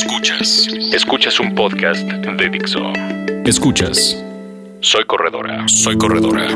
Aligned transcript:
Escuchas. 0.00 0.68
Escuchas 0.92 1.40
un 1.40 1.56
podcast 1.56 2.02
de 2.06 2.48
Dixo. 2.48 2.92
Escuchas. 3.44 4.16
Soy 4.78 5.04
corredora. 5.04 5.66
Soy 5.66 5.98
corredora. 5.98 6.46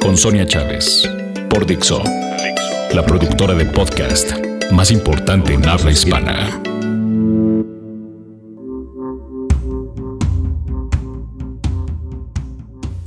Con 0.00 0.16
Sonia 0.16 0.46
Chávez. 0.46 1.06
Por 1.50 1.66
Dixo. 1.66 2.02
La 2.94 3.04
productora 3.04 3.52
de 3.52 3.66
podcast 3.66 4.32
más 4.72 4.90
importante 4.90 5.52
en 5.52 5.68
habla 5.68 5.90
hispana. 5.90 6.58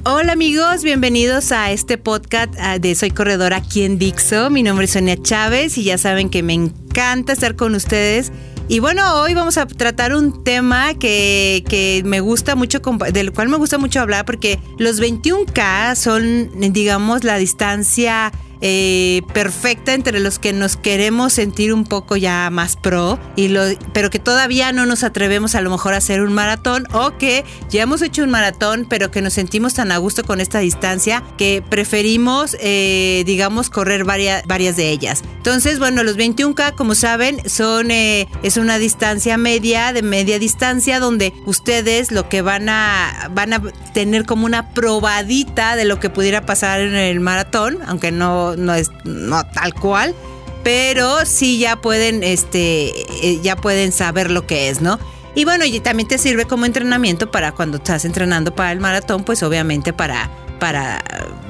Hola 0.03 0.33
amigos, 0.33 0.83
bienvenidos 0.83 1.51
a 1.51 1.71
este 1.71 1.97
podcast 1.97 2.53
ah, 2.59 2.77
de 2.77 2.93
Soy 2.93 3.09
Corredora 3.09 3.57
aquí 3.57 3.81
en 3.85 3.97
Dixo. 3.97 4.51
Mi 4.51 4.61
nombre 4.61 4.85
es 4.85 4.91
Sonia 4.91 5.17
Chávez 5.19 5.79
y 5.79 5.83
ya 5.83 5.97
saben 5.97 6.29
que 6.29 6.43
me 6.43 6.53
encanta 6.53 7.33
estar 7.33 7.55
con 7.55 7.73
ustedes. 7.73 8.31
Y 8.69 8.79
bueno, 8.79 9.21
hoy 9.21 9.33
vamos 9.33 9.57
a 9.57 9.65
tratar 9.65 10.13
un 10.13 10.43
tema 10.43 10.93
que, 10.93 11.63
que 11.69 12.01
me 12.03 12.19
gusta 12.19 12.55
mucho, 12.55 12.81
del 13.13 13.31
cual 13.31 13.47
me 13.47 13.55
gusta 13.55 13.77
mucho 13.77 14.01
hablar 14.01 14.25
porque 14.25 14.59
los 14.77 15.01
21K 15.01 15.95
son, 15.95 16.51
digamos, 16.73 17.23
la 17.23 17.37
distancia 17.37 18.33
eh, 18.61 19.21
perfecta 19.33 19.93
entre 19.93 20.19
los 20.19 20.39
que 20.39 20.53
nos 20.53 20.77
queremos 20.77 21.33
sentir 21.33 21.73
un 21.73 21.83
poco 21.83 22.15
ya 22.15 22.49
más 22.49 22.75
pro, 22.75 23.19
y 23.35 23.53
pero 23.93 24.09
que 24.09 24.19
todavía 24.19 24.71
no 24.71 24.85
nos 24.85 25.03
atrevemos 25.03 25.55
a 25.55 25.61
lo 25.61 25.69
mejor 25.69 25.93
a 25.93 25.97
hacer 25.97 26.21
un 26.21 26.33
maratón 26.33 26.87
o 26.93 27.17
que 27.17 27.45
ya 27.69 27.83
hemos 27.83 28.01
hecho 28.01 28.23
un 28.23 28.29
maratón, 28.29 28.85
pero 28.89 29.11
que 29.11 29.21
nos 29.21 29.33
sentimos 29.33 29.73
tan 29.73 29.91
a 29.91 29.97
gusto 29.97 30.23
con 30.23 30.39
esta 30.39 30.59
distancia 30.59 31.23
que 31.37 31.63
preferimos, 31.67 32.57
eh, 32.59 33.23
digamos, 33.25 33.69
correr 33.69 34.03
varias, 34.03 34.43
varias 34.45 34.75
de 34.75 34.89
ellas. 34.89 35.23
Entonces, 35.37 35.79
bueno, 35.79 36.03
los 36.03 36.17
21K, 36.17 36.73
como 36.75 36.95
saben, 36.95 37.47
son, 37.49 37.91
eh, 37.91 38.27
es 38.43 38.57
una 38.57 38.79
distancia 38.79 39.37
media, 39.37 39.93
de 39.93 40.01
media 40.01 40.39
distancia, 40.39 40.99
donde 40.99 41.33
ustedes 41.45 42.11
lo 42.11 42.29
que 42.29 42.41
van 42.41 42.69
a, 42.69 43.29
van 43.33 43.53
a 43.53 43.61
tener 43.93 44.25
como 44.25 44.45
una 44.45 44.69
probadita 44.73 45.75
de 45.75 45.85
lo 45.85 45.99
que 45.99 46.09
pudiera 46.09 46.45
pasar 46.45 46.81
en 46.81 46.95
el 46.95 47.19
maratón, 47.19 47.79
aunque 47.87 48.11
no 48.11 48.46
no, 48.55 48.73
es 48.73 48.91
no 49.03 49.43
tal 49.53 49.73
cual, 49.73 50.15
pero 50.63 51.25
sí 51.25 51.59
ya 51.59 51.81
pueden, 51.81 52.23
este, 52.23 52.91
eh, 53.25 53.39
ya 53.41 53.55
pueden 53.55 53.91
saber 53.91 54.31
lo 54.31 54.45
que 54.45 54.69
es, 54.69 54.81
¿no? 54.81 54.99
Y 55.35 55.45
bueno, 55.45 55.65
y 55.65 55.79
también 55.79 56.07
te 56.07 56.17
sirve 56.17 56.45
como 56.45 56.65
entrenamiento 56.65 57.29
para 57.29 57.51
cuando 57.51 57.77
estás 57.77 58.05
entrenando 58.05 58.55
para 58.55 58.71
el 58.71 58.79
maratón, 58.79 59.23
pues 59.23 59.43
obviamente 59.43 59.93
para, 59.93 60.31
para 60.59 61.03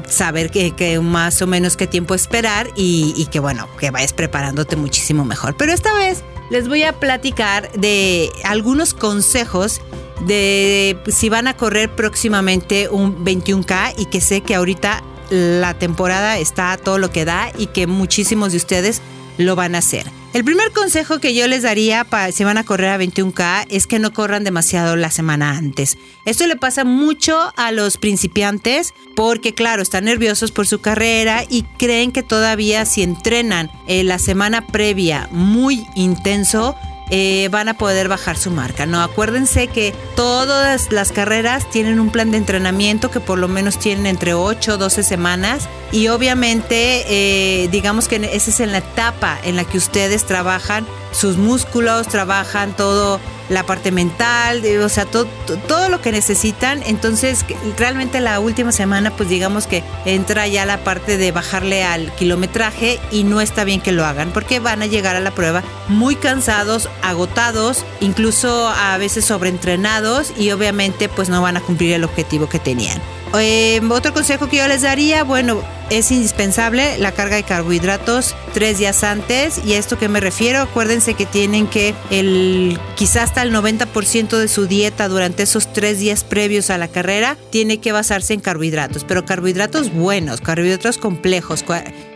saber 0.10 0.52
que, 0.52 1.00
más 1.00 1.42
o 1.42 1.48
menos 1.48 1.78
qué 1.78 1.88
tiempo 1.88 2.14
esperar 2.14 2.70
y, 2.76 3.14
y, 3.16 3.28
que 3.28 3.40
bueno, 3.40 3.68
que 3.80 3.90
vayas 3.92 4.12
preparándote 4.14 4.76
muchísimo 4.76 5.24
mejor. 5.24 5.56
Pero 5.56 5.72
esta 5.72 5.94
vez 5.94 6.24
les 6.50 6.68
voy 6.68 6.84
a 6.84 6.94
platicar 6.94 7.72
de 7.74 8.30
algunos 8.44 8.94
consejos 8.94 9.82
de 10.26 10.98
si 11.08 11.30
van 11.30 11.48
a 11.48 11.56
correr 11.56 11.90
próximamente 11.90 12.90
un 12.90 13.24
21K 13.24 13.94
y 13.98 14.06
que 14.06 14.22
sé 14.22 14.42
que 14.42 14.56
ahorita 14.56 15.04
la 15.30 15.74
temporada 15.74 16.38
está 16.38 16.72
a 16.72 16.78
todo 16.78 16.98
lo 16.98 17.12
que 17.12 17.26
da 17.26 17.52
y 17.58 17.68
que 17.68 17.88
muchísimos 17.88 18.52
de 18.52 18.58
ustedes 18.58 19.02
lo 19.38 19.56
van 19.56 19.76
a 19.76 19.80
hacer. 19.80 20.06
El 20.34 20.44
primer 20.44 20.72
consejo 20.72 21.20
que 21.20 21.34
yo 21.34 21.48
les 21.48 21.64
daría 21.64 22.04
para 22.04 22.32
si 22.32 22.44
van 22.44 22.58
a 22.58 22.64
correr 22.64 22.90
a 22.90 23.00
21K 23.00 23.66
es 23.70 23.88
que 23.88 23.98
no 23.98 24.14
corran 24.14 24.44
demasiado 24.44 24.96
la 24.96 25.10
semana 25.10 25.58
antes. 25.58 25.98
Esto 26.26 26.46
le 26.46 26.56
pasa 26.56 26.84
mucho 26.84 27.54
a 27.56 27.72
los 27.72 27.98
principiantes 27.98 28.94
porque 29.16 29.54
claro, 29.54 29.82
están 29.82 30.06
nerviosos 30.06 30.52
por 30.52 30.68
su 30.68 30.80
carrera 30.80 31.44
y 31.50 31.64
creen 31.80 32.12
que 32.12 32.24
todavía 32.24 32.86
si 32.86 33.04
entrenan 33.04 33.72
en 33.88 34.08
la 34.08 34.20
semana 34.20 34.68
previa 34.68 35.28
muy 35.32 35.86
intenso, 35.96 36.76
eh, 37.10 37.48
van 37.52 37.70
a 37.70 37.74
poder 37.74 38.08
bajar 38.08 38.38
su 38.38 38.52
marca. 38.52 38.86
No, 38.86 39.02
acuérdense 39.02 39.68
que 39.68 39.94
todas 40.16 40.92
las 40.92 41.12
carreras 41.12 41.70
tienen 41.70 42.00
un 42.00 42.10
plan 42.10 42.32
de 42.32 42.38
entrenamiento 42.38 43.12
que 43.12 43.20
por 43.20 43.40
lo 43.40 43.48
menos 43.48 43.80
tienen 43.80 44.06
entre 44.06 44.34
8 44.34 44.74
o 44.74 44.78
12 44.78 45.04
semanas 45.04 45.68
y 45.92 46.10
obviamente 46.10 47.06
eh, 47.08 47.68
digamos 47.70 48.08
que 48.08 48.18
esa 48.18 48.50
es 48.50 48.60
en 48.60 48.72
la 48.72 48.80
etapa 48.80 49.38
en 49.44 49.56
la 49.56 49.64
que 49.64 49.78
ustedes 49.78 50.26
trabajan 50.26 50.86
sus 51.18 51.38
músculos, 51.38 52.08
trabajan 52.08 52.76
todo 52.76 53.20
la 53.50 53.66
parte 53.66 53.92
mental, 53.92 54.62
o 54.84 54.90
sea, 54.90 55.06
todo, 55.06 55.26
todo 55.68 55.90
lo 55.90 56.02
que 56.02 56.12
necesitan. 56.12 56.84
Entonces, 56.86 57.46
realmente 57.78 58.20
la 58.20 58.40
última 58.40 58.72
semana, 58.72 59.12
pues 59.16 59.30
digamos 59.30 59.68
que 59.68 59.84
entra 60.06 60.48
ya 60.48 60.66
la 60.66 60.84
parte 60.84 61.18
de 61.18 61.32
bajarle 61.32 61.84
al 61.84 62.14
kilometraje 62.16 63.00
y 63.12 63.24
no 63.24 63.42
está 63.42 63.64
bien 63.64 63.82
que 63.82 63.92
lo 63.92 64.06
hagan 64.06 64.32
porque 64.32 64.60
van 64.60 64.82
a 64.82 64.86
llegar 64.86 65.16
a 65.16 65.20
la 65.22 65.32
prueba 65.32 65.64
muy 65.88 66.16
cansados, 66.16 66.90
agotados, 67.02 67.86
incluso 68.02 68.68
a 68.68 68.98
veces 68.98 69.26
sobreentrenados 69.26 70.34
y 70.38 70.52
obviamente 70.52 71.10
pues 71.10 71.30
no 71.30 71.42
van 71.42 71.58
a 71.58 71.62
cumplir 71.62 71.94
el 71.94 72.04
objetivo 72.04 72.50
que 72.50 72.60
tenían. 72.60 73.02
Eh, 73.40 73.82
otro 73.90 74.14
consejo 74.14 74.48
que 74.48 74.58
yo 74.58 74.68
les 74.68 74.82
daría, 74.82 75.24
bueno, 75.24 75.62
es 75.90 76.12
indispensable 76.12 76.98
la 76.98 77.12
carga 77.12 77.38
de 77.38 77.44
carbohidratos 77.44 78.36
tres 78.54 78.78
días 78.78 79.04
antes. 79.04 79.62
¿Y 79.66 79.74
a 79.74 79.78
esto 79.78 79.98
que 79.98 80.10
me 80.10 80.20
refiero? 80.20 80.60
Acuérdense 80.60 81.14
que 81.14 81.26
tienen 81.26 81.68
que 81.68 81.94
el 82.10 82.80
quizás 82.96 83.28
hasta 83.28 83.42
el 83.42 83.54
90% 83.54 84.38
de 84.38 84.48
su 84.48 84.68
dieta 84.68 85.08
durante 85.08 85.44
esos 85.44 85.72
tres 85.74 86.00
días 86.00 86.24
previos 86.24 86.70
a 86.70 86.78
la 86.78 86.88
carrera 86.88 87.38
tiene 87.52 87.80
que 87.80 87.92
basarse 87.92 88.34
en 88.34 88.40
carbohidratos, 88.40 89.04
pero 89.04 89.26
carbohidratos 89.26 89.94
buenos, 89.94 90.42
carbohidratos 90.42 90.98
complejos. 90.98 91.64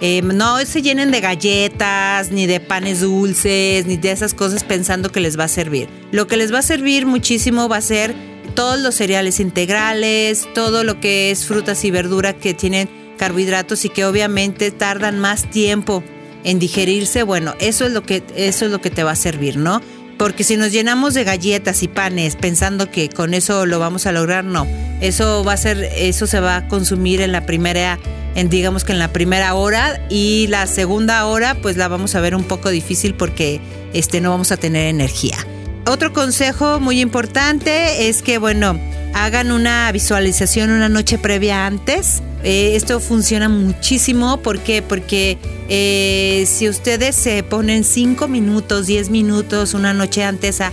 Eh, 0.01 0.21
no 0.21 0.59
se 0.65 0.81
llenen 0.81 1.11
de 1.11 1.21
galletas, 1.21 2.31
ni 2.31 2.45
de 2.47 2.59
panes 2.59 3.01
dulces, 3.01 3.85
ni 3.85 3.97
de 3.97 4.11
esas 4.11 4.33
cosas 4.33 4.63
pensando 4.63 5.11
que 5.11 5.19
les 5.19 5.37
va 5.37 5.45
a 5.45 5.49
servir. 5.49 5.89
Lo 6.11 6.27
que 6.27 6.37
les 6.37 6.53
va 6.53 6.59
a 6.59 6.63
servir 6.63 7.05
muchísimo 7.05 7.67
va 7.67 7.77
a 7.77 7.81
ser 7.81 8.15
todos 8.55 8.79
los 8.79 8.95
cereales 8.95 9.39
integrales, 9.39 10.47
todo 10.53 10.83
lo 10.83 10.99
que 10.99 11.31
es 11.31 11.45
frutas 11.45 11.83
y 11.85 11.91
verdura 11.91 12.33
que 12.33 12.53
tienen 12.53 12.89
carbohidratos 13.17 13.85
y 13.85 13.89
que 13.89 14.05
obviamente 14.05 14.71
tardan 14.71 15.19
más 15.19 15.49
tiempo 15.49 16.03
en 16.43 16.59
digerirse, 16.59 17.23
bueno, 17.23 17.53
eso 17.59 17.85
es 17.85 17.91
lo 17.91 18.03
que 18.03 18.23
eso 18.35 18.65
es 18.65 18.71
lo 18.71 18.81
que 18.81 18.89
te 18.89 19.03
va 19.03 19.11
a 19.11 19.15
servir, 19.15 19.57
¿no? 19.57 19.81
Porque 20.17 20.43
si 20.43 20.57
nos 20.57 20.71
llenamos 20.71 21.13
de 21.13 21.23
galletas 21.23 21.83
y 21.83 21.87
panes 21.87 22.35
pensando 22.35 22.89
que 22.89 23.09
con 23.09 23.33
eso 23.33 23.65
lo 23.65 23.79
vamos 23.79 24.05
a 24.05 24.11
lograr, 24.11 24.43
no. 24.43 24.67
Eso 25.01 25.43
va 25.43 25.53
a 25.53 25.57
ser 25.57 25.83
eso 25.95 26.27
se 26.27 26.39
va 26.39 26.57
a 26.57 26.67
consumir 26.67 27.21
en 27.21 27.31
la 27.31 27.45
primera 27.45 27.99
digamos 28.35 28.83
que 28.83 28.93
en 28.93 28.99
la 28.99 29.11
primera 29.11 29.53
hora 29.55 29.99
y 30.09 30.47
la 30.47 30.65
segunda 30.65 31.25
hora 31.25 31.55
pues 31.61 31.75
la 31.75 31.87
vamos 31.87 32.15
a 32.15 32.21
ver 32.21 32.33
un 32.33 32.43
poco 32.43 32.69
difícil 32.69 33.13
porque 33.13 33.59
este 33.93 34.21
no 34.21 34.29
vamos 34.29 34.51
a 34.51 34.57
tener 34.57 34.87
energía. 34.87 35.37
Otro 35.85 36.13
consejo 36.13 36.79
muy 36.79 37.01
importante 37.01 38.07
es 38.07 38.21
que, 38.21 38.37
bueno, 38.37 38.79
hagan 39.13 39.51
una 39.51 39.91
visualización 39.91 40.69
una 40.69 40.89
noche 40.89 41.17
previa 41.17 41.65
antes. 41.65 42.21
Eh, 42.43 42.75
esto 42.75 42.99
funciona 42.99 43.49
muchísimo. 43.49 44.37
¿Por 44.37 44.59
qué? 44.59 44.81
Porque 44.81 45.37
eh, 45.69 46.45
si 46.47 46.69
ustedes 46.69 47.15
se 47.15 47.43
ponen 47.43 47.83
5 47.83 48.27
minutos, 48.27 48.85
10 48.85 49.09
minutos 49.09 49.73
una 49.73 49.93
noche 49.93 50.23
antes 50.23 50.61
a, 50.61 50.71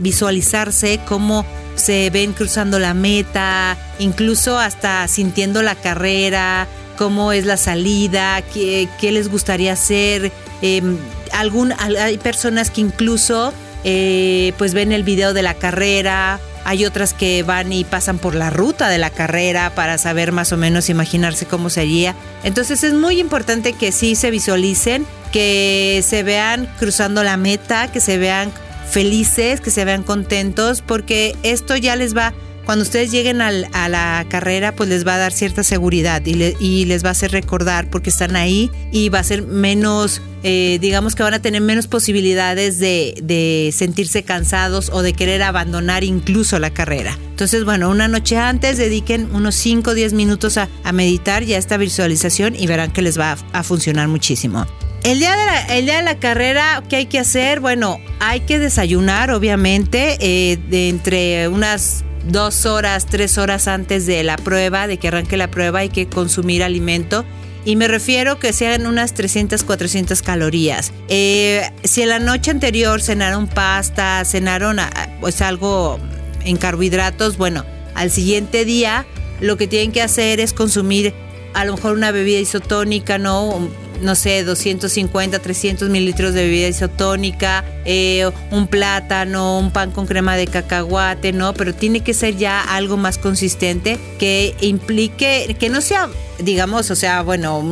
visualizarse 0.00 0.98
cómo 1.06 1.46
se 1.76 2.10
ven 2.10 2.32
cruzando 2.32 2.80
la 2.80 2.94
meta, 2.94 3.78
incluso 4.00 4.58
hasta 4.58 5.06
sintiendo 5.06 5.62
la 5.62 5.76
carrera, 5.76 6.66
cómo 6.98 7.32
es 7.32 7.46
la 7.46 7.56
salida, 7.56 8.42
qué, 8.52 8.88
les 9.00 9.28
gustaría 9.30 9.74
hacer. 9.74 10.32
Em, 10.62 10.98
algún, 11.32 11.72
hay 11.78 12.18
personas 12.18 12.72
que 12.72 12.80
incluso 12.80 13.52
eh, 13.84 14.52
pues 14.58 14.74
ven 14.74 14.92
el 14.92 15.02
video 15.02 15.34
de 15.34 15.42
la 15.42 15.54
carrera, 15.54 16.40
hay 16.64 16.84
otras 16.84 17.12
que 17.14 17.42
van 17.42 17.72
y 17.72 17.84
pasan 17.84 18.18
por 18.18 18.34
la 18.34 18.50
ruta 18.50 18.88
de 18.88 18.98
la 18.98 19.10
carrera 19.10 19.74
para 19.74 19.98
saber 19.98 20.32
más 20.32 20.52
o 20.52 20.56
menos 20.56 20.88
imaginarse 20.88 21.46
cómo 21.46 21.70
sería. 21.70 22.14
Entonces 22.44 22.84
es 22.84 22.94
muy 22.94 23.18
importante 23.18 23.72
que 23.72 23.92
sí 23.92 24.14
se 24.14 24.30
visualicen, 24.30 25.06
que 25.32 26.02
se 26.06 26.22
vean 26.22 26.68
cruzando 26.78 27.22
la 27.24 27.36
meta, 27.36 27.90
que 27.90 28.00
se 28.00 28.18
vean 28.18 28.52
felices, 28.88 29.60
que 29.60 29.70
se 29.70 29.84
vean 29.84 30.02
contentos, 30.02 30.82
porque 30.82 31.36
esto 31.42 31.76
ya 31.76 31.96
les 31.96 32.16
va 32.16 32.32
cuando 32.64 32.82
ustedes 32.82 33.10
lleguen 33.10 33.40
a 33.40 33.88
la 33.88 34.26
carrera, 34.28 34.74
pues 34.74 34.88
les 34.88 35.06
va 35.06 35.14
a 35.14 35.18
dar 35.18 35.32
cierta 35.32 35.62
seguridad 35.62 36.22
y, 36.24 36.84
les 36.84 37.04
va 37.04 37.08
a 37.08 37.12
hacer 37.12 37.32
recordar 37.32 37.90
porque 37.90 38.10
están 38.10 38.36
ahí 38.36 38.70
y 38.92 39.08
va 39.08 39.20
a 39.20 39.24
ser 39.24 39.42
menos, 39.42 40.20
eh, 40.42 40.78
digamos 40.80 41.14
que 41.14 41.22
van 41.22 41.34
a 41.34 41.42
tener 41.42 41.60
menos 41.60 41.86
posibilidades 41.86 42.78
de, 42.78 43.70
sentirse 43.72 44.22
cansados 44.22 44.90
o 44.92 45.02
de 45.02 45.12
querer 45.12 45.42
abandonar 45.42 46.04
incluso 46.04 46.58
la 46.58 46.70
carrera. 46.70 47.18
Entonces, 47.30 47.64
bueno, 47.64 47.90
una 47.90 48.08
noche 48.08 48.36
antes 48.36 48.78
dediquen 48.78 49.34
unos 49.34 49.54
5 49.56 49.90
o 49.90 49.94
10 49.94 50.12
minutos 50.12 50.58
a, 50.58 50.68
meditar 50.92 51.42
y 51.42 51.54
a 51.54 51.58
esta 51.58 51.76
visualización 51.76 52.54
y 52.54 52.66
verán 52.66 52.92
que 52.92 53.02
les 53.02 53.18
va 53.18 53.36
a, 53.52 53.62
funcionar 53.62 54.08
muchísimo. 54.08 54.66
El 55.02 55.18
día, 55.18 55.34
de 55.36 55.46
la, 55.46 55.80
día 55.80 55.96
de 55.96 56.02
la 56.02 56.18
carrera, 56.18 56.82
¿qué 56.88 56.96
hay 56.96 57.06
que 57.06 57.18
hacer? 57.18 57.58
Bueno, 57.60 57.98
hay 58.20 58.40
que 58.40 58.58
desayunar, 58.58 59.32
obviamente, 59.32 60.16
eh, 60.20 60.58
de 60.68 60.90
entre 60.90 61.48
unas 61.48 62.04
dos 62.28 62.66
horas, 62.66 63.06
tres 63.06 63.38
horas 63.38 63.68
antes 63.68 64.06
de 64.06 64.22
la 64.22 64.36
prueba, 64.36 64.86
de 64.86 64.98
que 64.98 65.08
arranque 65.08 65.36
la 65.36 65.50
prueba, 65.50 65.80
hay 65.80 65.88
que 65.88 66.06
consumir 66.06 66.62
alimento. 66.62 67.24
Y 67.64 67.76
me 67.76 67.86
refiero 67.86 68.38
que 68.38 68.52
sean 68.52 68.86
unas 68.86 69.14
300, 69.14 69.62
400 69.62 70.20
calorías. 70.22 70.92
Eh, 71.08 71.70
si 71.84 72.02
en 72.02 72.08
la 72.08 72.18
noche 72.18 72.50
anterior 72.50 73.00
cenaron 73.00 73.46
pasta, 73.46 74.24
cenaron 74.24 74.80
ah, 74.80 74.90
pues 75.20 75.40
algo 75.42 76.00
en 76.44 76.56
carbohidratos, 76.56 77.36
bueno, 77.36 77.64
al 77.94 78.10
siguiente 78.10 78.64
día 78.64 79.06
lo 79.40 79.56
que 79.56 79.68
tienen 79.68 79.92
que 79.92 80.02
hacer 80.02 80.40
es 80.40 80.52
consumir 80.52 81.14
a 81.54 81.64
lo 81.64 81.74
mejor 81.74 81.94
una 81.94 82.10
bebida 82.10 82.38
isotónica, 82.38 83.18
¿no? 83.18 83.68
No 84.02 84.14
sé, 84.14 84.42
250, 84.44 85.38
300 85.38 85.88
mililitros 85.88 86.34
de 86.34 86.44
bebida 86.44 86.68
isotónica, 86.68 87.64
eh, 87.84 88.30
un 88.50 88.66
plátano, 88.66 89.58
un 89.58 89.70
pan 89.70 89.90
con 89.90 90.06
crema 90.06 90.36
de 90.36 90.46
cacahuate, 90.46 91.32
¿no? 91.32 91.54
Pero 91.54 91.74
tiene 91.74 92.00
que 92.00 92.14
ser 92.14 92.36
ya 92.36 92.60
algo 92.60 92.96
más 92.96 93.18
consistente 93.18 93.98
que 94.18 94.54
implique, 94.60 95.56
que 95.58 95.68
no 95.68 95.80
sea, 95.80 96.08
digamos, 96.38 96.90
o 96.90 96.96
sea, 96.96 97.22
bueno, 97.22 97.64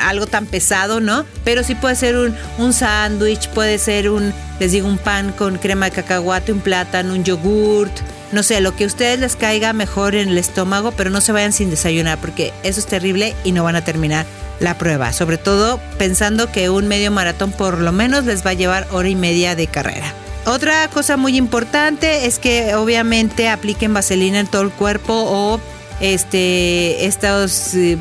algo 0.00 0.26
tan 0.26 0.46
pesado, 0.46 1.00
¿no? 1.00 1.24
Pero 1.44 1.62
sí 1.62 1.74
puede 1.74 1.96
ser 1.96 2.16
un, 2.16 2.34
un 2.58 2.72
sándwich, 2.72 3.48
puede 3.48 3.78
ser 3.78 4.10
un, 4.10 4.32
les 4.60 4.72
digo, 4.72 4.86
un 4.86 4.98
pan 4.98 5.32
con 5.32 5.58
crema 5.58 5.86
de 5.86 5.92
cacahuate, 5.92 6.52
un 6.52 6.60
plátano, 6.60 7.14
un 7.14 7.24
yogurt, 7.24 7.92
no 8.32 8.42
sé, 8.42 8.60
lo 8.60 8.74
que 8.76 8.84
a 8.84 8.86
ustedes 8.88 9.18
les 9.20 9.36
caiga 9.36 9.72
mejor 9.72 10.14
en 10.14 10.28
el 10.28 10.38
estómago, 10.38 10.92
pero 10.92 11.10
no 11.10 11.20
se 11.20 11.32
vayan 11.32 11.52
sin 11.52 11.70
desayunar 11.70 12.20
porque 12.20 12.52
eso 12.62 12.80
es 12.80 12.86
terrible 12.86 13.34
y 13.44 13.52
no 13.52 13.64
van 13.64 13.76
a 13.76 13.84
terminar 13.84 14.26
la 14.60 14.78
prueba, 14.78 15.12
sobre 15.12 15.38
todo 15.38 15.80
pensando 15.98 16.50
que 16.50 16.70
un 16.70 16.88
medio 16.88 17.10
maratón 17.10 17.52
por 17.52 17.78
lo 17.78 17.92
menos 17.92 18.24
les 18.24 18.44
va 18.44 18.50
a 18.50 18.54
llevar 18.54 18.86
hora 18.90 19.08
y 19.08 19.16
media 19.16 19.54
de 19.54 19.66
carrera. 19.66 20.12
Otra 20.46 20.88
cosa 20.88 21.16
muy 21.16 21.36
importante 21.36 22.26
es 22.26 22.38
que 22.38 22.74
obviamente 22.76 23.48
apliquen 23.48 23.92
vaselina 23.92 24.40
en 24.40 24.46
todo 24.46 24.62
el 24.62 24.70
cuerpo 24.70 25.12
o 25.12 25.60
este 26.00 27.06
estos 27.06 27.74
eh, 27.74 27.98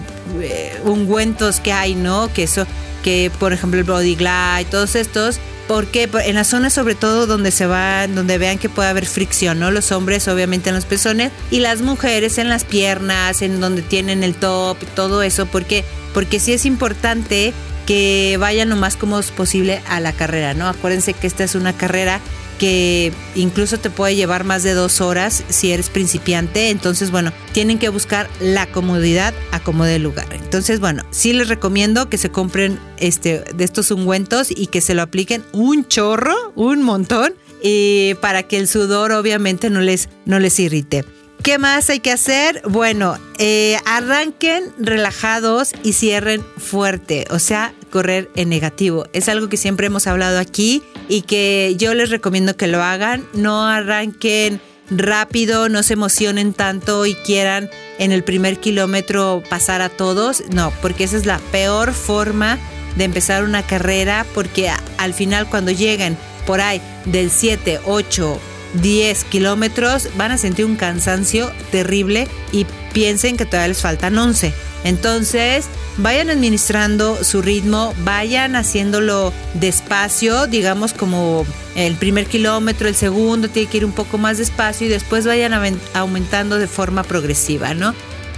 ungüentos 0.83 1.59
que 1.59 1.73
hay, 1.73 1.95
¿no? 1.95 2.31
Que 2.33 2.43
eso 2.43 2.67
que 3.03 3.31
por 3.39 3.51
ejemplo 3.51 3.79
el 3.79 3.85
Body 3.85 4.15
Glide, 4.15 4.65
todos 4.69 4.95
estos 4.95 5.39
porque 5.67 6.09
en 6.25 6.35
las 6.35 6.47
zonas 6.47 6.73
sobre 6.73 6.95
todo 6.95 7.27
donde 7.27 7.51
se 7.51 7.65
van, 7.65 8.15
donde 8.15 8.37
vean 8.37 8.57
que 8.57 8.69
puede 8.69 8.89
haber 8.89 9.05
fricción, 9.05 9.59
¿no? 9.59 9.71
Los 9.71 9.91
hombres 9.91 10.27
obviamente 10.27 10.69
en 10.69 10.75
los 10.75 10.85
pezones 10.85 11.31
y 11.51 11.59
las 11.59 11.81
mujeres 11.81 12.37
en 12.37 12.49
las 12.49 12.63
piernas, 12.63 13.41
en 13.41 13.59
donde 13.59 13.81
tienen 13.81 14.23
el 14.23 14.35
top, 14.35 14.77
todo 14.95 15.23
eso, 15.23 15.45
porque 15.45 15.83
porque 16.13 16.39
sí 16.39 16.53
es 16.53 16.65
importante 16.65 17.53
que 17.85 18.37
vayan 18.39 18.69
lo 18.69 18.75
más 18.75 18.95
cómodos 18.95 19.31
posible 19.31 19.81
a 19.87 19.99
la 19.99 20.13
carrera, 20.13 20.53
¿no? 20.53 20.67
Acuérdense 20.67 21.13
que 21.13 21.27
esta 21.27 21.43
es 21.43 21.55
una 21.55 21.73
carrera 21.73 22.19
que 22.59 23.11
incluso 23.35 23.77
te 23.77 23.89
puede 23.89 24.15
llevar 24.15 24.43
más 24.43 24.63
de 24.63 24.73
dos 24.73 25.01
horas 25.01 25.43
si 25.49 25.71
eres 25.71 25.89
principiante. 25.89 26.69
Entonces, 26.69 27.11
bueno, 27.11 27.31
tienen 27.51 27.79
que 27.79 27.89
buscar 27.89 28.29
la 28.39 28.67
comodidad 28.67 29.33
a 29.51 29.59
como 29.59 29.85
de 29.85 29.99
lugar. 29.99 30.27
Entonces, 30.31 30.79
bueno, 30.79 31.03
sí 31.11 31.33
les 31.33 31.47
recomiendo 31.47 32.09
que 32.09 32.17
se 32.17 32.29
compren 32.29 32.79
este, 32.97 33.43
de 33.53 33.63
estos 33.63 33.91
ungüentos 33.91 34.51
y 34.51 34.67
que 34.67 34.81
se 34.81 34.93
lo 34.93 35.01
apliquen 35.01 35.43
un 35.51 35.87
chorro, 35.87 36.35
un 36.55 36.81
montón, 36.81 37.33
y 37.61 38.13
para 38.21 38.43
que 38.43 38.57
el 38.57 38.67
sudor 38.67 39.11
obviamente 39.11 39.69
no 39.69 39.81
les, 39.81 40.09
no 40.25 40.39
les 40.39 40.59
irrite. 40.59 41.05
¿Qué 41.45 41.59
más 41.59 41.91
hay 41.91 41.99
que 41.99 42.11
hacer? 42.11 42.63
Bueno, 42.67 43.19
eh, 43.37 43.77
arranquen 43.85 44.71
relajados 44.79 45.73
y 45.83 45.93
cierren 45.93 46.43
fuerte, 46.57 47.25
o 47.29 47.37
sea, 47.37 47.73
correr 47.91 48.31
en 48.35 48.49
negativo. 48.49 49.05
Es 49.13 49.29
algo 49.29 49.47
que 49.47 49.57
siempre 49.57 49.85
hemos 49.87 50.07
hablado 50.07 50.39
aquí 50.39 50.81
y 51.07 51.21
que 51.21 51.75
yo 51.77 51.93
les 51.93 52.09
recomiendo 52.09 52.57
que 52.57 52.67
lo 52.67 52.81
hagan. 52.83 53.25
No 53.33 53.65
arranquen 53.65 54.61
rápido, 54.89 55.69
no 55.69 55.83
se 55.83 55.93
emocionen 55.93 56.53
tanto 56.53 57.05
y 57.05 57.15
quieran 57.15 57.69
en 57.97 58.11
el 58.11 58.23
primer 58.23 58.59
kilómetro 58.59 59.43
pasar 59.49 59.81
a 59.81 59.89
todos. 59.89 60.43
No, 60.51 60.71
porque 60.81 61.05
esa 61.05 61.17
es 61.17 61.25
la 61.25 61.39
peor 61.51 61.93
forma 61.93 62.57
de 62.95 63.03
empezar 63.03 63.43
una 63.43 63.63
carrera 63.63 64.25
porque 64.33 64.69
al 64.97 65.13
final 65.13 65.49
cuando 65.49 65.71
lleguen 65.71 66.17
por 66.45 66.61
ahí 66.61 66.81
del 67.05 67.31
7, 67.31 67.81
8, 67.85 68.39
10 68.81 69.23
kilómetros, 69.25 70.09
van 70.17 70.31
a 70.31 70.37
sentir 70.37 70.65
un 70.65 70.75
cansancio 70.75 71.51
terrible 71.71 72.27
y 72.51 72.65
piensen 72.93 73.37
que 73.37 73.45
todavía 73.45 73.69
les 73.69 73.81
faltan 73.81 74.17
11. 74.17 74.53
Entonces, 74.85 75.65
vayan 75.97 76.29
administrando 76.29 77.23
su 77.23 77.41
ritmo, 77.41 77.95
vayan 78.03 78.55
haciéndolo 78.55 79.33
despacio, 79.55 80.45
digamos 80.45 80.93
como 80.93 81.43
el 81.75 81.95
primer 81.95 82.27
kilómetro, 82.27 82.87
el 82.87 82.93
segundo 82.93 83.49
tiene 83.49 83.67
que 83.67 83.77
ir 83.77 83.85
un 83.85 83.93
poco 83.93 84.19
más 84.19 84.37
despacio 84.37 84.85
y 84.85 84.89
después 84.91 85.25
vayan 85.25 85.53
aumentando 85.95 86.59
de 86.59 86.67
forma 86.67 87.01
progresiva, 87.01 87.73
¿no? 87.73 87.95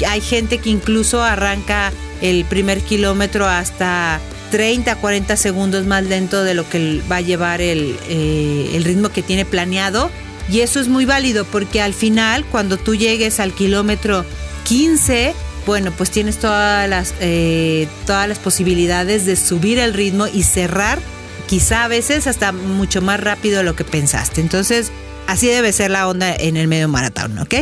Hay 0.07 0.21
gente 0.21 0.59
que 0.59 0.69
incluso 0.69 1.21
arranca 1.21 1.91
el 2.21 2.45
primer 2.45 2.81
kilómetro 2.81 3.45
hasta 3.45 4.21
30, 4.51 4.95
40 4.95 5.35
segundos 5.35 5.85
más 5.85 6.05
lento 6.05 6.45
de 6.45 6.53
lo 6.53 6.67
que 6.69 7.01
va 7.11 7.17
a 7.17 7.21
llevar 7.21 7.59
el, 7.59 7.97
eh, 8.07 8.71
el 8.73 8.85
ritmo 8.85 9.09
que 9.09 9.21
tiene 9.21 9.43
planeado 9.43 10.09
y 10.49 10.61
eso 10.61 10.79
es 10.79 10.87
muy 10.87 11.03
válido 11.03 11.43
porque 11.43 11.81
al 11.81 11.93
final, 11.93 12.45
cuando 12.45 12.77
tú 12.77 12.95
llegues 12.95 13.41
al 13.41 13.51
kilómetro 13.51 14.23
15, 14.63 15.33
bueno, 15.67 15.91
pues 15.91 16.09
tienes 16.09 16.37
todas 16.37 16.89
las, 16.89 17.13
eh, 17.19 17.89
todas 18.05 18.27
las 18.29 18.39
posibilidades 18.39 19.25
de 19.25 19.35
subir 19.35 19.79
el 19.79 19.93
ritmo 19.93 20.25
y 20.25 20.43
cerrar, 20.43 20.97
quizá 21.45 21.83
a 21.83 21.87
veces 21.89 22.25
hasta 22.25 22.53
mucho 22.53 23.01
más 23.01 23.19
rápido 23.19 23.57
de 23.57 23.63
lo 23.63 23.75
que 23.75 23.83
pensaste. 23.83 24.39
Entonces, 24.39 24.93
así 25.27 25.47
debe 25.47 25.73
ser 25.73 25.91
la 25.91 26.07
onda 26.07 26.33
en 26.33 26.55
el 26.55 26.69
medio 26.69 26.87
maratón, 26.87 27.37
¿ok? 27.37 27.53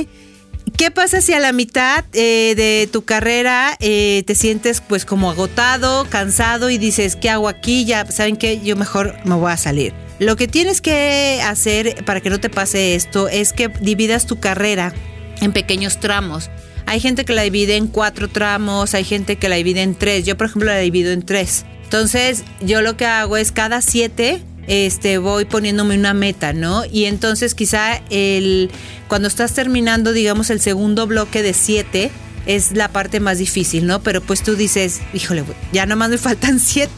¿Qué 0.77 0.91
pasa 0.91 1.19
si 1.19 1.33
a 1.33 1.39
la 1.39 1.51
mitad 1.51 2.05
eh, 2.13 2.53
de 2.55 2.87
tu 2.91 3.05
carrera 3.05 3.75
eh, 3.79 4.23
te 4.27 4.35
sientes 4.35 4.81
pues 4.81 5.03
como 5.03 5.31
agotado, 5.31 6.05
cansado 6.07 6.69
y 6.69 6.77
dices, 6.77 7.15
¿qué 7.15 7.31
hago 7.31 7.47
aquí? 7.47 7.85
Ya 7.85 8.05
saben 8.05 8.35
que 8.35 8.61
yo 8.61 8.75
mejor 8.75 9.15
me 9.25 9.33
voy 9.33 9.51
a 9.51 9.57
salir. 9.57 9.95
Lo 10.19 10.35
que 10.35 10.47
tienes 10.47 10.79
que 10.79 11.41
hacer 11.43 12.05
para 12.05 12.21
que 12.21 12.29
no 12.29 12.39
te 12.39 12.51
pase 12.51 12.93
esto 12.93 13.29
es 13.29 13.51
que 13.51 13.69
dividas 13.69 14.27
tu 14.27 14.39
carrera 14.39 14.93
en 15.41 15.53
pequeños 15.53 15.99
tramos. 15.99 16.51
Hay 16.85 16.99
gente 16.99 17.25
que 17.25 17.33
la 17.33 17.41
divide 17.41 17.75
en 17.75 17.87
cuatro 17.87 18.27
tramos, 18.29 18.93
hay 18.93 19.03
gente 19.03 19.37
que 19.37 19.49
la 19.49 19.55
divide 19.55 19.81
en 19.81 19.95
tres. 19.95 20.25
Yo, 20.25 20.37
por 20.37 20.47
ejemplo, 20.47 20.67
la 20.67 20.77
divido 20.77 21.11
en 21.11 21.23
tres. 21.23 21.65
Entonces, 21.83 22.43
yo 22.61 22.81
lo 22.81 22.97
que 22.97 23.05
hago 23.05 23.37
es 23.37 23.51
cada 23.51 23.81
siete 23.81 24.43
este, 24.67 25.17
voy 25.17 25.45
poniéndome 25.45 25.97
una 25.97 26.13
meta, 26.13 26.53
¿no? 26.53 26.83
Y 26.85 27.05
entonces 27.05 27.53
quizá 27.53 28.01
el, 28.09 28.71
cuando 29.07 29.27
estás 29.27 29.53
terminando, 29.53 30.11
digamos, 30.11 30.49
el 30.49 30.59
segundo 30.59 31.07
bloque 31.07 31.43
de 31.43 31.53
siete, 31.53 32.11
es 32.45 32.73
la 32.73 32.89
parte 32.89 33.19
más 33.19 33.37
difícil, 33.37 33.87
¿no? 33.87 34.01
Pero 34.01 34.21
pues 34.21 34.43
tú 34.43 34.55
dices, 34.55 35.01
híjole, 35.13 35.43
ya 35.71 35.85
nomás 35.85 36.09
me 36.09 36.17
faltan 36.17 36.59
siete. 36.59 36.93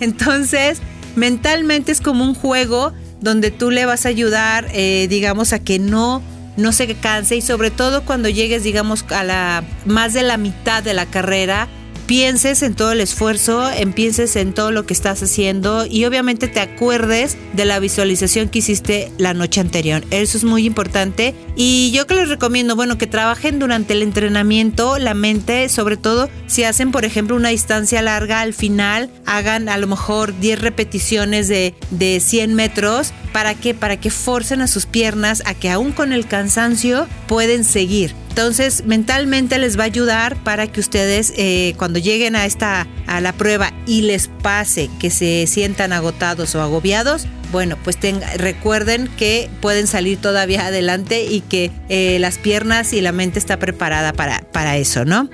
Entonces, 0.00 0.78
mentalmente 1.16 1.92
es 1.92 2.00
como 2.00 2.24
un 2.24 2.34
juego 2.34 2.92
donde 3.20 3.50
tú 3.50 3.70
le 3.70 3.84
vas 3.84 4.06
a 4.06 4.08
ayudar, 4.08 4.68
eh, 4.72 5.06
digamos, 5.10 5.52
a 5.52 5.58
que 5.58 5.78
no, 5.78 6.22
no 6.56 6.72
se 6.72 6.94
canse 6.94 7.36
y 7.36 7.42
sobre 7.42 7.70
todo 7.70 8.04
cuando 8.04 8.28
llegues, 8.28 8.62
digamos, 8.62 9.04
a 9.10 9.24
la 9.24 9.64
más 9.86 10.12
de 10.12 10.22
la 10.22 10.36
mitad 10.36 10.82
de 10.82 10.94
la 10.94 11.06
carrera, 11.06 11.68
pienses 12.10 12.64
en 12.64 12.74
todo 12.74 12.90
el 12.90 13.00
esfuerzo, 13.00 13.70
pienses 13.94 14.34
en 14.34 14.52
todo 14.52 14.72
lo 14.72 14.84
que 14.84 14.92
estás 14.92 15.22
haciendo 15.22 15.86
y 15.86 16.06
obviamente 16.06 16.48
te 16.48 16.58
acuerdes 16.58 17.36
de 17.52 17.64
la 17.64 17.78
visualización 17.78 18.48
que 18.48 18.58
hiciste 18.58 19.12
la 19.16 19.32
noche 19.32 19.60
anterior. 19.60 20.02
Eso 20.10 20.36
es 20.36 20.42
muy 20.42 20.66
importante 20.66 21.36
y 21.54 21.92
yo 21.92 22.08
que 22.08 22.14
les 22.14 22.28
recomiendo, 22.28 22.74
bueno, 22.74 22.98
que 22.98 23.06
trabajen 23.06 23.60
durante 23.60 23.92
el 23.92 24.02
entrenamiento 24.02 24.98
la 24.98 25.14
mente, 25.14 25.68
sobre 25.68 25.96
todo 25.96 26.28
si 26.48 26.64
hacen, 26.64 26.90
por 26.90 27.04
ejemplo, 27.04 27.36
una 27.36 27.50
distancia 27.50 28.02
larga 28.02 28.40
al 28.40 28.54
final, 28.54 29.08
hagan 29.24 29.68
a 29.68 29.78
lo 29.78 29.86
mejor 29.86 30.36
10 30.36 30.60
repeticiones 30.60 31.46
de, 31.46 31.76
de 31.92 32.18
100 32.18 32.54
metros. 32.56 33.12
¿Para 33.32 33.54
qué? 33.54 33.72
Para 33.72 34.00
que 34.00 34.10
forcen 34.10 34.62
a 34.62 34.66
sus 34.66 34.84
piernas 34.84 35.44
a 35.46 35.54
que 35.54 35.70
aún 35.70 35.92
con 35.92 36.12
el 36.12 36.26
cansancio 36.26 37.06
pueden 37.28 37.62
seguir. 37.62 38.16
Entonces, 38.30 38.84
mentalmente 38.86 39.58
les 39.58 39.76
va 39.78 39.82
a 39.82 39.86
ayudar 39.86 40.36
para 40.44 40.68
que 40.68 40.80
ustedes 40.80 41.32
eh, 41.36 41.74
cuando 41.76 41.98
lleguen 41.98 42.36
a 42.36 42.46
esta 42.46 42.86
a 43.06 43.20
la 43.20 43.32
prueba 43.32 43.72
y 43.86 44.02
les 44.02 44.28
pase 44.28 44.88
que 45.00 45.10
se 45.10 45.46
sientan 45.48 45.92
agotados 45.92 46.54
o 46.54 46.62
agobiados, 46.62 47.26
bueno, 47.50 47.76
pues 47.82 47.98
recuerden 48.36 49.08
que 49.08 49.50
pueden 49.60 49.88
salir 49.88 50.18
todavía 50.18 50.66
adelante 50.66 51.24
y 51.24 51.40
que 51.40 51.72
eh, 51.88 52.18
las 52.20 52.38
piernas 52.38 52.92
y 52.92 53.00
la 53.00 53.10
mente 53.10 53.40
está 53.40 53.58
preparada 53.58 54.12
para, 54.12 54.42
para 54.52 54.76
eso, 54.76 55.04
¿no? 55.04 55.28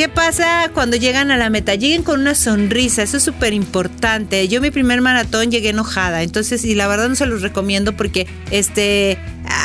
¿Qué 0.00 0.08
pasa 0.08 0.70
cuando 0.72 0.96
llegan 0.96 1.30
a 1.30 1.36
la 1.36 1.50
meta? 1.50 1.74
Lleguen 1.74 2.02
con 2.02 2.22
una 2.22 2.34
sonrisa, 2.34 3.02
eso 3.02 3.18
es 3.18 3.22
súper 3.22 3.52
importante. 3.52 4.48
Yo 4.48 4.62
mi 4.62 4.70
primer 4.70 5.02
maratón 5.02 5.50
llegué 5.50 5.68
enojada, 5.68 6.22
entonces, 6.22 6.64
y 6.64 6.74
la 6.74 6.88
verdad 6.88 7.10
no 7.10 7.16
se 7.16 7.26
los 7.26 7.42
recomiendo 7.42 7.94
porque 7.94 8.26
este, 8.50 9.18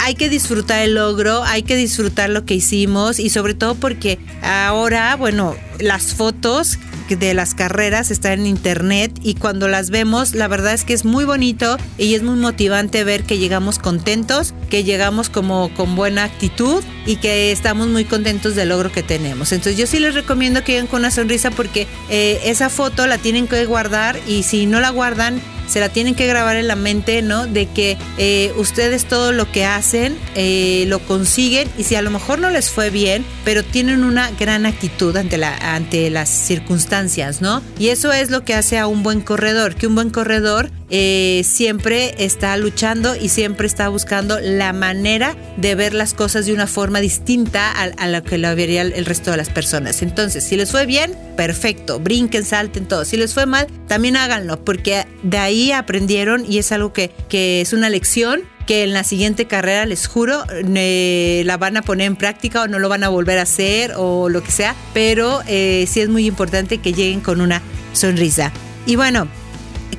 hay 0.03 0.15
que 0.15 0.27
disfrutar 0.27 0.81
el 0.81 0.95
logro, 0.95 1.41
hay 1.45 1.63
que 1.63 1.77
disfrutar 1.77 2.29
lo 2.31 2.43
que 2.43 2.53
hicimos 2.53 3.17
y 3.17 3.29
sobre 3.29 3.53
todo 3.53 3.75
porque 3.75 4.19
ahora, 4.41 5.15
bueno, 5.15 5.55
las 5.79 6.13
fotos 6.13 6.79
de 7.09 7.33
las 7.33 7.53
carreras 7.53 8.09
están 8.09 8.39
en 8.39 8.47
internet 8.47 9.11
y 9.21 9.35
cuando 9.35 9.67
las 9.67 9.89
vemos, 9.89 10.33
la 10.33 10.47
verdad 10.47 10.73
es 10.73 10.83
que 10.83 10.93
es 10.93 11.05
muy 11.05 11.25
bonito 11.25 11.77
y 11.97 12.15
es 12.15 12.23
muy 12.23 12.37
motivante 12.37 13.03
ver 13.03 13.23
que 13.23 13.37
llegamos 13.37 13.77
contentos, 13.77 14.53
que 14.69 14.83
llegamos 14.83 15.29
como 15.29 15.71
con 15.75 15.95
buena 15.95 16.23
actitud 16.23 16.83
y 17.05 17.17
que 17.17 17.51
estamos 17.51 17.87
muy 17.87 18.05
contentos 18.05 18.55
del 18.55 18.69
logro 18.69 18.91
que 18.91 19.03
tenemos. 19.03 19.51
Entonces 19.51 19.77
yo 19.77 19.85
sí 19.85 19.99
les 19.99 20.15
recomiendo 20.15 20.63
que 20.63 20.73
lleguen 20.73 20.87
con 20.87 21.01
una 21.01 21.11
sonrisa 21.11 21.51
porque 21.51 21.87
eh, 22.09 22.41
esa 22.45 22.69
foto 22.69 23.05
la 23.05 23.17
tienen 23.17 23.47
que 23.47 23.65
guardar 23.65 24.19
y 24.27 24.43
si 24.43 24.65
no 24.65 24.79
la 24.79 24.89
guardan, 24.89 25.41
se 25.67 25.79
la 25.79 25.89
tienen 25.89 26.15
que 26.15 26.27
grabar 26.27 26.55
en 26.55 26.67
la 26.67 26.75
mente, 26.75 27.21
¿no? 27.21 27.47
De 27.47 27.67
que 27.67 27.97
eh, 28.17 28.53
ustedes 28.57 29.05
todo 29.05 29.31
lo 29.31 29.51
que 29.51 29.65
hacen 29.65 30.17
eh, 30.35 30.85
lo 30.87 30.99
consiguen 30.99 31.69
y 31.77 31.83
si 31.83 31.95
a 31.95 32.01
lo 32.01 32.11
mejor 32.11 32.39
no 32.39 32.49
les 32.49 32.69
fue 32.69 32.89
bien, 32.89 33.25
pero 33.43 33.63
tienen 33.63 34.03
una 34.03 34.31
gran 34.31 34.65
actitud 34.65 35.15
ante, 35.17 35.37
la, 35.37 35.55
ante 35.75 36.09
las 36.09 36.29
circunstancias, 36.29 37.41
¿no? 37.41 37.61
Y 37.79 37.89
eso 37.89 38.11
es 38.11 38.29
lo 38.29 38.43
que 38.43 38.53
hace 38.53 38.77
a 38.77 38.87
un 38.87 39.03
buen 39.03 39.21
corredor, 39.21 39.75
que 39.75 39.87
un 39.87 39.95
buen 39.95 40.09
corredor 40.09 40.69
eh, 40.89 41.41
siempre 41.45 42.15
está 42.23 42.55
luchando 42.57 43.15
y 43.15 43.29
siempre 43.29 43.67
está 43.67 43.89
buscando 43.89 44.39
la 44.39 44.73
manera 44.73 45.35
de 45.57 45.75
ver 45.75 45.93
las 45.93 46.13
cosas 46.13 46.45
de 46.45 46.53
una 46.53 46.67
forma 46.67 46.99
distinta 46.99 47.71
a, 47.71 47.83
a 47.83 48.07
lo 48.07 48.23
que 48.23 48.37
lo 48.37 48.55
vería 48.55 48.81
el 48.81 49.05
resto 49.05 49.31
de 49.31 49.37
las 49.37 49.49
personas. 49.49 50.01
Entonces, 50.01 50.43
si 50.43 50.55
les 50.55 50.71
fue 50.71 50.85
bien, 50.85 51.13
perfecto, 51.35 51.99
brinquen, 51.99 52.45
salten, 52.45 52.87
todo. 52.87 53.05
Si 53.05 53.17
les 53.17 53.33
fue 53.33 53.45
mal, 53.45 53.67
también 53.87 54.15
háganlo, 54.17 54.63
porque 54.63 55.05
de 55.23 55.37
ahí 55.37 55.71
aprendieron 55.71 56.45
y 56.49 56.59
es 56.59 56.71
algo 56.71 56.93
que, 56.93 57.11
que 57.29 57.61
es 57.61 57.73
una 57.73 57.89
lección 57.89 58.43
que 58.65 58.83
en 58.83 58.93
la 58.93 59.03
siguiente 59.03 59.45
carrera, 59.45 59.85
les 59.85 60.07
juro, 60.07 60.43
la 60.47 61.57
van 61.57 61.77
a 61.77 61.81
poner 61.81 62.07
en 62.07 62.15
práctica 62.15 62.63
o 62.63 62.67
no 62.67 62.79
lo 62.79 62.89
van 62.89 63.03
a 63.03 63.09
volver 63.09 63.37
a 63.39 63.43
hacer 63.43 63.93
o 63.95 64.29
lo 64.29 64.43
que 64.43 64.51
sea, 64.51 64.75
pero 64.93 65.41
eh, 65.47 65.85
sí 65.87 66.01
es 66.01 66.09
muy 66.09 66.25
importante 66.25 66.79
que 66.79 66.93
lleguen 66.93 67.21
con 67.21 67.41
una 67.41 67.61
sonrisa. 67.93 68.51
Y 68.85 68.95
bueno, 68.95 69.27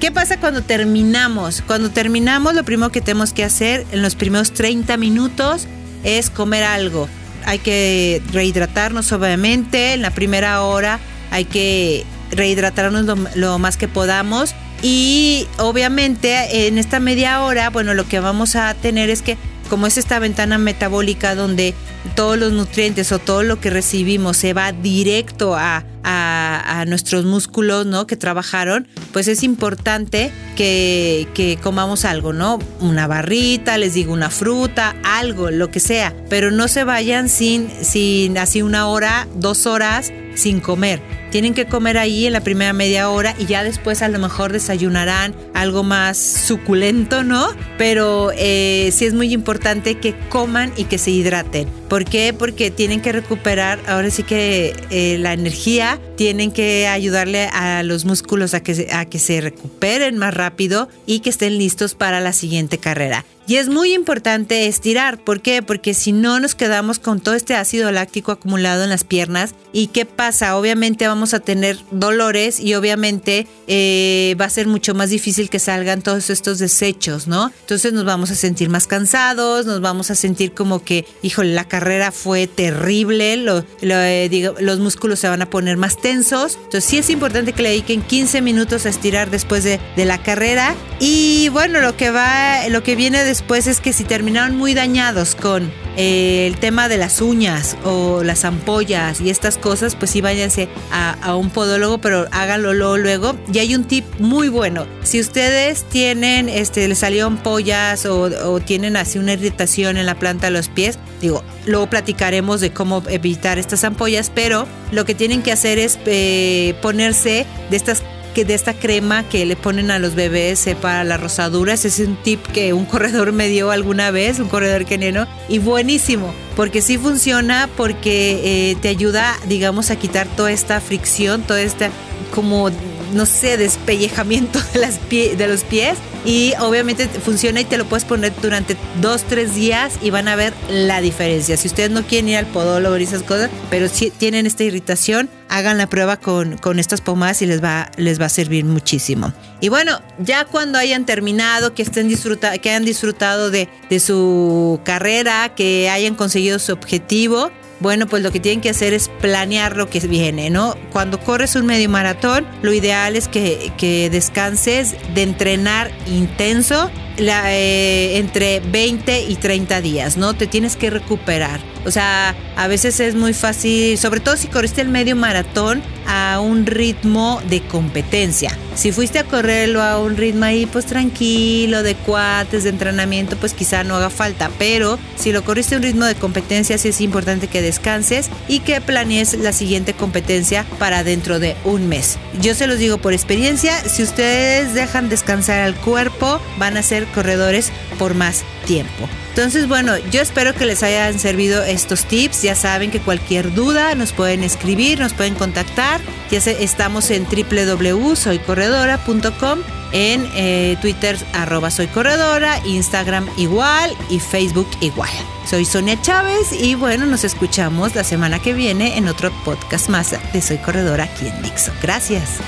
¿Qué 0.00 0.12
pasa 0.12 0.38
cuando 0.38 0.62
terminamos? 0.62 1.62
Cuando 1.66 1.90
terminamos, 1.90 2.54
lo 2.54 2.64
primero 2.64 2.90
que 2.90 3.00
tenemos 3.00 3.32
que 3.32 3.44
hacer 3.44 3.86
en 3.92 4.02
los 4.02 4.14
primeros 4.14 4.52
30 4.52 4.96
minutos 4.98 5.66
es 6.04 6.30
comer 6.30 6.64
algo. 6.64 7.08
Hay 7.44 7.58
que 7.58 8.22
rehidratarnos, 8.32 9.10
obviamente. 9.12 9.94
En 9.94 10.02
la 10.02 10.10
primera 10.10 10.62
hora 10.62 11.00
hay 11.30 11.44
que 11.44 12.04
rehidratarnos 12.30 13.06
lo, 13.34 13.58
más 13.58 13.76
que 13.76 13.88
podamos. 13.88 14.54
Y 14.82 15.46
obviamente 15.58 16.66
en 16.66 16.78
esta 16.78 17.00
media 17.00 17.42
hora, 17.42 17.70
bueno, 17.70 17.94
lo 17.94 18.06
que 18.06 18.20
vamos 18.20 18.56
a 18.56 18.74
tener 18.74 19.08
es 19.10 19.22
que 19.22 19.38
como 19.70 19.86
es 19.86 19.96
esta 19.96 20.18
ventana 20.18 20.58
metabólica 20.58 21.34
donde 21.34 21.74
todos 22.14 22.38
los 22.38 22.52
nutrientes 22.52 23.12
o 23.12 23.18
todo 23.18 23.42
lo 23.42 23.60
que 23.60 23.70
recibimos 23.70 24.36
se 24.36 24.52
va 24.52 24.72
directo 24.72 25.54
a, 25.54 25.84
a, 26.04 26.84
nuestros 26.86 27.24
músculos, 27.24 27.86
¿no? 27.86 28.06
Que 28.06 28.16
trabajaron, 28.16 28.86
pues 29.12 29.28
es 29.28 29.42
importante 29.42 30.30
que, 30.56 31.26
que, 31.34 31.58
comamos 31.60 32.04
algo, 32.04 32.32
¿no? 32.32 32.58
Una 32.80 33.06
barrita, 33.06 33.76
les 33.76 33.94
digo 33.94 34.12
una 34.12 34.30
fruta, 34.30 34.94
algo, 35.02 35.50
lo 35.50 35.70
que 35.70 35.80
sea, 35.80 36.14
pero 36.28 36.50
no 36.50 36.68
se 36.68 36.84
vayan 36.84 37.28
sin, 37.28 37.68
sin 37.82 38.38
así 38.38 38.62
una 38.62 38.86
hora, 38.86 39.26
dos 39.34 39.66
horas 39.66 40.12
sin 40.36 40.60
comer. 40.60 41.00
Tienen 41.30 41.54
que 41.54 41.66
comer 41.66 41.98
ahí 41.98 42.26
en 42.26 42.32
la 42.32 42.40
primera 42.40 42.72
media 42.72 43.10
hora 43.10 43.34
y 43.38 43.46
ya 43.46 43.62
después 43.64 44.02
a 44.02 44.08
lo 44.08 44.18
mejor 44.18 44.52
desayunarán 44.52 45.34
algo 45.54 45.82
más 45.82 46.16
suculento, 46.18 47.22
¿no? 47.22 47.48
Pero 47.78 48.30
eh, 48.36 48.90
sí 48.92 49.04
es 49.04 49.14
muy 49.14 49.32
importante 49.32 49.98
que 49.98 50.14
coman 50.28 50.72
y 50.76 50.84
que 50.84 50.98
se 50.98 51.10
hidraten. 51.10 51.68
¿Por 51.88 52.04
qué? 52.04 52.32
Porque 52.32 52.70
tienen 52.70 53.00
que 53.00 53.12
recuperar, 53.12 53.78
ahora 53.86 54.10
sí 54.10 54.22
que 54.22 54.74
eh, 54.90 55.18
la 55.18 55.32
energía, 55.32 56.00
tienen 56.16 56.50
que 56.50 56.88
ayudarle 56.88 57.48
a 57.52 57.82
los 57.82 58.04
músculos 58.04 58.54
a 58.54 58.60
que, 58.60 58.88
a 58.92 59.04
que 59.04 59.18
se 59.18 59.40
recuperen 59.40 60.18
más 60.18 60.34
rápido 60.34 60.88
y 61.06 61.20
que 61.20 61.30
estén 61.30 61.58
listos 61.58 61.94
para 61.94 62.20
la 62.20 62.32
siguiente 62.32 62.78
carrera. 62.78 63.24
Y 63.48 63.56
es 63.56 63.68
muy 63.68 63.94
importante 63.94 64.66
estirar. 64.66 65.18
¿Por 65.18 65.40
qué? 65.40 65.62
Porque 65.62 65.94
si 65.94 66.10
no 66.10 66.40
nos 66.40 66.56
quedamos 66.56 66.98
con 66.98 67.20
todo 67.20 67.36
este 67.36 67.54
ácido 67.54 67.92
láctico 67.92 68.32
acumulado 68.32 68.82
en 68.82 68.90
las 68.90 69.04
piernas. 69.04 69.54
¿Y 69.72 69.88
qué 69.88 70.04
pasa? 70.04 70.56
Obviamente 70.56 71.06
vamos 71.06 71.15
a 71.34 71.40
tener 71.40 71.78
dolores 71.90 72.60
y 72.60 72.74
obviamente 72.74 73.46
eh, 73.66 74.36
va 74.40 74.46
a 74.46 74.50
ser 74.50 74.66
mucho 74.66 74.94
más 74.94 75.10
difícil 75.10 75.48
que 75.50 75.58
salgan 75.58 76.02
todos 76.02 76.30
estos 76.30 76.58
desechos, 76.58 77.26
¿no? 77.26 77.52
Entonces 77.60 77.92
nos 77.92 78.04
vamos 78.04 78.30
a 78.30 78.34
sentir 78.34 78.68
más 78.68 78.86
cansados, 78.86 79.66
nos 79.66 79.80
vamos 79.80 80.10
a 80.10 80.14
sentir 80.14 80.52
como 80.52 80.82
que, 80.82 81.06
híjole, 81.22 81.54
la 81.54 81.68
carrera 81.68 82.12
fue 82.12 82.46
terrible, 82.46 83.44
eh, 83.82 84.52
los 84.60 84.78
músculos 84.78 85.18
se 85.18 85.28
van 85.28 85.42
a 85.42 85.50
poner 85.50 85.76
más 85.76 86.00
tensos. 86.00 86.56
Entonces 86.56 86.84
sí 86.84 86.98
es 86.98 87.10
importante 87.10 87.52
que 87.52 87.62
le 87.62 87.70
dediquen 87.70 88.02
15 88.02 88.42
minutos 88.42 88.86
a 88.86 88.88
estirar 88.88 89.30
después 89.30 89.64
de, 89.64 89.80
de 89.96 90.04
la 90.04 90.22
carrera. 90.22 90.74
Y 91.00 91.48
bueno, 91.50 91.80
lo 91.80 91.96
que 91.96 92.10
va, 92.10 92.68
lo 92.68 92.82
que 92.82 92.96
viene 92.96 93.22
de 93.22 93.36
después 93.36 93.66
es 93.66 93.80
que 93.80 93.92
si 93.92 94.04
terminaron 94.04 94.56
muy 94.56 94.72
dañados 94.72 95.34
con 95.34 95.70
el 95.96 96.58
tema 96.58 96.88
de 96.88 96.98
las 96.98 97.20
uñas 97.20 97.76
o 97.84 98.22
las 98.22 98.44
ampollas 98.44 99.20
y 99.20 99.30
estas 99.30 99.56
cosas, 99.56 99.96
pues 99.96 100.10
sí 100.10 100.20
váyanse 100.20 100.68
a, 100.92 101.34
un 101.36 101.50
podólogo, 101.50 101.98
pero 101.98 102.26
háganlo 102.30 102.74
luego, 102.74 103.34
Y 103.52 103.58
hay 103.58 103.74
un 103.74 103.84
tip 103.84 104.04
muy 104.18 104.48
bueno. 104.48 104.86
Si 105.02 105.20
ustedes 105.20 105.84
tienen, 105.84 106.48
este, 106.48 106.86
les 106.88 106.98
salió 106.98 107.26
ampollas 107.26 108.06
o, 108.06 108.60
tienen 108.60 108.96
así 108.96 109.18
una 109.18 109.34
irritación 109.34 109.96
en 109.96 110.06
la 110.06 110.18
planta 110.18 110.46
de 110.46 110.52
los 110.52 110.68
pies, 110.68 110.98
digo, 111.20 111.42
luego 111.66 111.88
platicaremos 111.88 112.60
de 112.60 112.72
cómo 112.72 113.02
evitar 113.08 113.58
estas 113.58 113.84
ampollas, 113.84 114.30
pero 114.34 114.66
lo 114.92 115.04
que 115.04 115.14
tienen 115.14 115.42
que 115.42 115.52
hacer 115.52 115.78
es 115.78 115.98
eh, 116.06 116.74
ponerse 116.82 117.46
de 117.70 117.76
estas 117.76 118.02
de 118.44 118.54
esta 118.54 118.74
crema 118.74 119.28
que 119.28 119.46
le 119.46 119.56
ponen 119.56 119.90
a 119.90 119.98
los 119.98 120.14
bebés 120.14 120.66
para 120.80 121.04
las 121.04 121.20
rosaduras. 121.20 121.84
Es 121.84 121.98
un 122.00 122.16
tip 122.16 122.44
que 122.46 122.72
un 122.72 122.84
corredor 122.84 123.32
me 123.32 123.48
dio 123.48 123.70
alguna 123.70 124.10
vez, 124.10 124.38
un 124.38 124.48
corredor 124.48 124.84
keniano, 124.84 125.26
y 125.48 125.58
buenísimo, 125.58 126.32
porque 126.54 126.82
sí 126.82 126.98
funciona, 126.98 127.68
porque 127.76 128.70
eh, 128.70 128.76
te 128.80 128.88
ayuda, 128.88 129.36
digamos, 129.48 129.90
a 129.90 129.96
quitar 129.96 130.26
toda 130.36 130.52
esta 130.52 130.80
fricción, 130.80 131.42
toda 131.42 131.62
esta 131.62 131.90
como 132.34 132.70
no 133.12 133.26
sé, 133.26 133.56
despellejamiento 133.56 134.60
de, 134.72 134.78
las 134.78 134.98
de 135.08 135.48
los 135.48 135.64
pies 135.64 135.98
y 136.24 136.54
obviamente 136.60 137.08
funciona 137.08 137.60
y 137.60 137.64
te 137.64 137.78
lo 137.78 137.84
puedes 137.84 138.04
poner 138.04 138.32
durante 138.42 138.76
dos, 139.00 139.22
tres 139.22 139.54
días 139.54 139.94
y 140.02 140.10
van 140.10 140.28
a 140.28 140.36
ver 140.36 140.52
la 140.68 141.00
diferencia. 141.00 141.56
Si 141.56 141.68
ustedes 141.68 141.90
no 141.90 142.02
quieren 142.02 142.28
ir 142.28 142.36
al 142.36 142.46
podólogo 142.46 142.96
y 142.98 143.04
esas 143.04 143.22
cosas, 143.22 143.50
pero 143.70 143.88
si 143.88 144.10
tienen 144.10 144.46
esta 144.46 144.64
irritación, 144.64 145.30
hagan 145.48 145.78
la 145.78 145.86
prueba 145.88 146.16
con, 146.16 146.58
con 146.58 146.78
estas 146.80 147.00
pomadas 147.00 147.42
y 147.42 147.46
les 147.46 147.62
va, 147.62 147.90
les 147.96 148.20
va 148.20 148.26
a 148.26 148.28
servir 148.28 148.64
muchísimo. 148.64 149.32
Y 149.60 149.68
bueno, 149.68 150.00
ya 150.18 150.44
cuando 150.44 150.78
hayan 150.78 151.06
terminado, 151.06 151.74
que 151.74 151.82
estén 151.82 152.08
disfruta 152.08 152.58
que 152.58 152.70
hayan 152.70 152.84
disfrutado 152.84 153.50
de, 153.50 153.68
de 153.88 154.00
su 154.00 154.80
carrera, 154.84 155.54
que 155.54 155.88
hayan 155.90 156.14
conseguido 156.14 156.58
su 156.58 156.72
objetivo, 156.72 157.52
bueno, 157.80 158.06
pues 158.06 158.22
lo 158.22 158.32
que 158.32 158.40
tienen 158.40 158.60
que 158.60 158.70
hacer 158.70 158.94
es 158.94 159.08
planear 159.20 159.76
lo 159.76 159.88
que 159.90 160.00
viene, 160.00 160.50
¿no? 160.50 160.76
Cuando 160.92 161.20
corres 161.20 161.56
un 161.56 161.66
medio 161.66 161.88
maratón, 161.88 162.46
lo 162.62 162.72
ideal 162.72 163.16
es 163.16 163.28
que, 163.28 163.72
que 163.76 164.08
descanses 164.10 164.94
de 165.14 165.22
entrenar 165.22 165.90
intenso 166.06 166.90
eh, 167.18 168.16
entre 168.16 168.60
20 168.60 169.20
y 169.22 169.36
30 169.36 169.80
días, 169.80 170.16
¿no? 170.16 170.34
Te 170.34 170.46
tienes 170.46 170.76
que 170.76 170.90
recuperar. 170.90 171.60
O 171.86 171.90
sea, 171.92 172.34
a 172.56 172.66
veces 172.66 172.98
es 172.98 173.14
muy 173.14 173.32
fácil, 173.32 173.96
sobre 173.96 174.18
todo 174.18 174.36
si 174.36 174.48
corriste 174.48 174.80
el 174.80 174.88
medio 174.88 175.14
maratón 175.14 175.82
a 176.08 176.40
un 176.40 176.66
ritmo 176.66 177.40
de 177.48 177.60
competencia. 177.62 178.50
Si 178.74 178.90
fuiste 178.90 179.20
a 179.20 179.24
correrlo 179.24 179.80
a 179.82 180.00
un 180.00 180.16
ritmo 180.16 180.44
ahí, 180.44 180.66
pues 180.66 180.86
tranquilo, 180.86 181.84
de 181.84 181.94
cuates, 181.94 182.64
de 182.64 182.70
entrenamiento, 182.70 183.36
pues 183.36 183.54
quizá 183.54 183.84
no 183.84 183.94
haga 183.94 184.10
falta. 184.10 184.50
Pero 184.58 184.98
si 185.16 185.30
lo 185.30 185.44
corriste 185.44 185.76
a 185.76 185.78
un 185.78 185.84
ritmo 185.84 186.04
de 186.04 186.16
competencia, 186.16 186.76
sí 186.76 186.88
es 186.88 187.00
importante 187.00 187.46
que 187.46 187.62
descanses 187.62 188.30
y 188.48 188.60
que 188.60 188.80
planees 188.80 189.34
la 189.34 189.52
siguiente 189.52 189.94
competencia 189.94 190.66
para 190.80 191.04
dentro 191.04 191.38
de 191.38 191.56
un 191.64 191.88
mes. 191.88 192.18
Yo 192.40 192.54
se 192.54 192.66
los 192.66 192.78
digo 192.78 192.98
por 192.98 193.12
experiencia, 193.12 193.78
si 193.88 194.02
ustedes 194.02 194.74
dejan 194.74 195.08
descansar 195.08 195.60
al 195.60 195.76
cuerpo, 195.76 196.40
van 196.58 196.76
a 196.76 196.82
ser 196.82 197.06
corredores 197.06 197.70
por 197.98 198.14
más 198.14 198.42
tiempo. 198.66 199.08
Entonces, 199.36 199.68
bueno, 199.68 199.98
yo 200.10 200.22
espero 200.22 200.54
que 200.54 200.64
les 200.64 200.82
hayan 200.82 201.18
servido 201.18 201.62
estos 201.62 202.06
tips. 202.06 202.40
Ya 202.40 202.54
saben 202.54 202.90
que 202.90 203.00
cualquier 203.00 203.52
duda 203.52 203.94
nos 203.94 204.14
pueden 204.14 204.42
escribir, 204.42 204.98
nos 204.98 205.12
pueden 205.12 205.34
contactar. 205.34 206.00
Ya 206.30 206.38
estamos 206.38 207.10
en 207.10 207.26
www.soycorredora.com, 207.26 209.58
en 209.92 210.26
eh, 210.34 210.78
Twitter 210.80 211.18
arroba 211.34 211.70
soy 211.70 211.88
corredora, 211.88 212.62
Instagram 212.64 213.28
igual 213.36 213.94
y 214.08 214.20
Facebook 214.20 214.70
igual. 214.80 215.10
Soy 215.46 215.66
Sonia 215.66 216.00
Chávez 216.00 216.54
y 216.58 216.74
bueno, 216.74 217.04
nos 217.04 217.22
escuchamos 217.22 217.94
la 217.94 218.04
semana 218.04 218.38
que 218.38 218.54
viene 218.54 218.96
en 218.96 219.06
otro 219.06 219.30
podcast 219.44 219.90
más 219.90 220.14
de 220.32 220.40
Soy 220.40 220.56
Corredora 220.56 221.04
aquí 221.04 221.28
en 221.28 221.42
Dixo. 221.42 221.72
Gracias. 221.82 222.40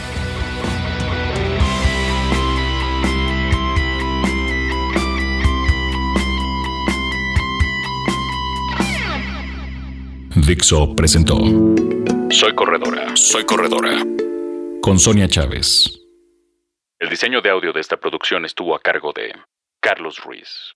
Dixo 10.49 10.97
presentó 10.97 11.37
Soy 12.31 12.55
Corredora, 12.55 13.14
Soy 13.14 13.45
Corredora 13.45 14.02
con 14.81 14.99
Sonia 14.99 15.28
Chávez. 15.28 16.00
El 16.99 17.11
diseño 17.11 17.43
de 17.43 17.50
audio 17.50 17.71
de 17.75 17.83
esta 17.83 17.99
producción 17.99 18.47
estuvo 18.47 18.75
a 18.75 18.81
cargo 18.81 19.12
de 19.12 19.35
Carlos 19.83 20.25
Ruiz. 20.25 20.73